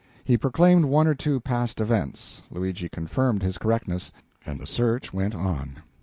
He 0.23 0.35
proclaimed 0.35 0.85
one 0.85 1.05
or 1.05 1.13
two 1.13 1.39
past 1.39 1.79
events, 1.79 2.41
Luigi 2.49 2.89
confirmed 2.89 3.43
his 3.43 3.59
correctness, 3.59 4.11
and 4.47 4.59
the 4.59 4.65
search 4.65 5.13
went 5.13 5.35
on. 5.35 5.75